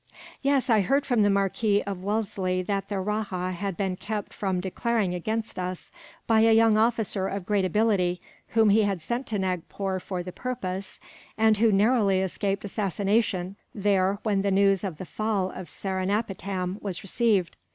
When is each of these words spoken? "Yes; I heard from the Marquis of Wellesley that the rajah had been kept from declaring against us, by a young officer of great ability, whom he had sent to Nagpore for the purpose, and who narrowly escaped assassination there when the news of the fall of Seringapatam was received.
"Yes; 0.41 0.67
I 0.67 0.81
heard 0.81 1.05
from 1.05 1.21
the 1.21 1.29
Marquis 1.29 1.83
of 1.83 2.01
Wellesley 2.03 2.63
that 2.63 2.89
the 2.89 2.99
rajah 2.99 3.51
had 3.51 3.77
been 3.77 3.95
kept 3.95 4.33
from 4.33 4.59
declaring 4.59 5.13
against 5.13 5.59
us, 5.59 5.91
by 6.25 6.39
a 6.41 6.51
young 6.51 6.75
officer 6.75 7.27
of 7.27 7.45
great 7.45 7.65
ability, 7.65 8.19
whom 8.55 8.71
he 8.71 8.81
had 8.81 8.99
sent 9.03 9.27
to 9.27 9.37
Nagpore 9.37 9.99
for 9.99 10.23
the 10.23 10.31
purpose, 10.31 10.99
and 11.37 11.57
who 11.59 11.71
narrowly 11.71 12.19
escaped 12.19 12.65
assassination 12.65 13.57
there 13.75 14.17
when 14.23 14.41
the 14.41 14.49
news 14.49 14.83
of 14.83 14.97
the 14.97 15.05
fall 15.05 15.51
of 15.51 15.69
Seringapatam 15.69 16.79
was 16.81 17.03
received. 17.03 17.55